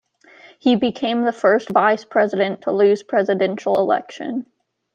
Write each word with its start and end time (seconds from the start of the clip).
He 0.57 0.77
became 0.77 1.21
the 1.25 1.31
first 1.31 1.69
vice-president 1.69 2.63
to 2.63 2.71
lose 2.71 3.03
presidential 3.03 3.75
election. 3.77 4.47